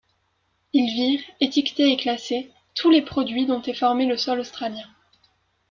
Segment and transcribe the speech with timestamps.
[0.73, 4.87] Ils virent, étiquetés et classés, tous les produits dont est formé le sol australien.